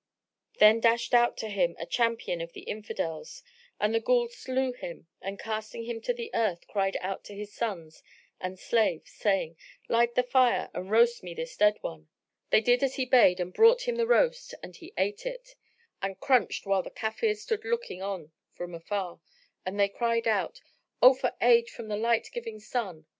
Then 0.57 0.79
dashed 0.79 1.13
out 1.13 1.37
to 1.37 1.47
him 1.47 1.75
a 1.77 1.85
champion 1.85 2.41
of 2.41 2.53
the 2.53 2.63
Infidels, 2.63 3.43
and 3.79 3.93
the 3.93 4.01
Ghul 4.01 4.31
slew 4.31 4.73
him 4.73 5.05
and 5.21 5.37
casting 5.37 5.83
him 5.83 6.01
to 6.01 6.11
the 6.11 6.31
earth, 6.33 6.65
cried 6.67 6.97
out 7.01 7.23
to 7.25 7.35
his 7.35 7.53
sons 7.53 8.01
and 8.39 8.57
slaves, 8.57 9.11
saying, 9.11 9.57
"Light 9.87 10.15
the 10.15 10.23
fire 10.23 10.71
and 10.73 10.89
roast 10.89 11.21
me 11.21 11.35
this 11.35 11.55
dead 11.55 11.77
one." 11.81 12.09
They 12.49 12.61
did 12.61 12.81
as 12.81 12.95
he 12.95 13.05
bade 13.05 13.39
and 13.39 13.53
brought 13.53 13.83
him 13.87 13.97
the 13.97 14.07
roast 14.07 14.55
and 14.63 14.75
he 14.75 14.91
ate 14.97 15.27
it 15.27 15.53
and 16.01 16.19
crunched 16.19 16.63
the 16.63 16.69
bones, 16.69 16.71
whilst 16.71 16.83
the 16.85 16.99
Kafirs 16.99 17.41
stood 17.41 17.63
looking 17.63 18.01
on 18.01 18.31
from 18.53 18.73
afar; 18.73 19.19
and 19.67 19.79
they 19.79 19.87
cried 19.87 20.27
out, 20.27 20.61
"Oh 20.99 21.13
for 21.13 21.35
aid 21.41 21.69
from 21.69 21.89
the 21.89 21.95
light 21.95 22.27
giving 22.33 22.59
Sun!" 22.59 23.05